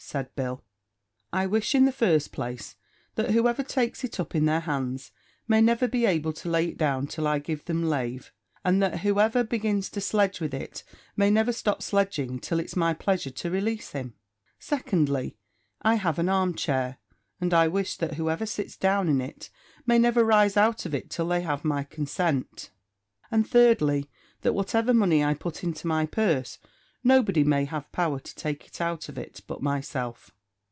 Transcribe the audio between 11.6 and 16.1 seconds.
sledging till it's my pleasure to release him." "Secondly I